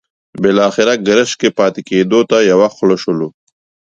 بالاخره 0.43 0.93
ګرشک 1.07 1.35
کې 1.41 1.49
پاتې 1.57 1.81
کېدو 1.89 2.19
ته 2.29 2.37
یو 2.51 2.59
خوله 2.75 2.95
شولو. 3.03 3.29